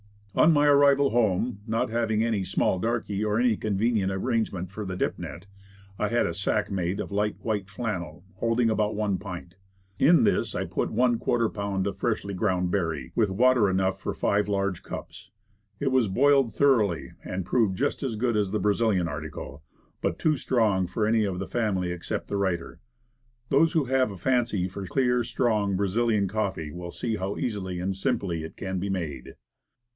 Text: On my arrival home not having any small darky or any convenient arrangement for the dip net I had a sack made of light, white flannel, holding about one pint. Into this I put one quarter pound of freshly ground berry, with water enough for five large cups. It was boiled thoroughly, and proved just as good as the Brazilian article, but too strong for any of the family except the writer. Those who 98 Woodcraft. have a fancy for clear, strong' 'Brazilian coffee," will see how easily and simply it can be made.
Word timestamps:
On 0.33 0.51
my 0.51 0.65
arrival 0.65 1.11
home 1.11 1.59
not 1.67 1.91
having 1.91 2.23
any 2.23 2.43
small 2.43 2.79
darky 2.79 3.23
or 3.23 3.39
any 3.39 3.55
convenient 3.55 4.11
arrangement 4.11 4.71
for 4.71 4.83
the 4.83 4.95
dip 4.95 5.19
net 5.19 5.45
I 5.99 6.07
had 6.07 6.25
a 6.25 6.33
sack 6.33 6.71
made 6.71 6.99
of 6.99 7.11
light, 7.11 7.35
white 7.41 7.69
flannel, 7.69 8.23
holding 8.37 8.69
about 8.71 8.95
one 8.95 9.19
pint. 9.19 9.57
Into 9.99 10.23
this 10.23 10.55
I 10.55 10.65
put 10.65 10.89
one 10.89 11.19
quarter 11.19 11.49
pound 11.49 11.85
of 11.85 11.97
freshly 11.97 12.33
ground 12.33 12.71
berry, 12.71 13.11
with 13.13 13.29
water 13.29 13.69
enough 13.69 13.99
for 13.99 14.13
five 14.15 14.47
large 14.47 14.81
cups. 14.81 15.29
It 15.79 15.91
was 15.91 16.07
boiled 16.07 16.55
thoroughly, 16.55 17.11
and 17.23 17.45
proved 17.45 17.77
just 17.77 18.01
as 18.01 18.15
good 18.15 18.35
as 18.37 18.49
the 18.49 18.59
Brazilian 18.59 19.07
article, 19.07 19.61
but 20.01 20.17
too 20.17 20.37
strong 20.37 20.87
for 20.87 21.05
any 21.05 21.25
of 21.25 21.37
the 21.37 21.45
family 21.47 21.91
except 21.91 22.27
the 22.29 22.37
writer. 22.37 22.79
Those 23.49 23.73
who 23.73 23.81
98 23.81 23.91
Woodcraft. 23.99 24.09
have 24.09 24.11
a 24.15 24.21
fancy 24.35 24.67
for 24.67 24.87
clear, 24.87 25.23
strong' 25.23 25.75
'Brazilian 25.75 26.27
coffee," 26.27 26.71
will 26.71 26.89
see 26.91 27.17
how 27.17 27.37
easily 27.37 27.79
and 27.79 27.95
simply 27.95 28.43
it 28.43 28.57
can 28.57 28.79
be 28.79 28.89
made. 28.89 29.35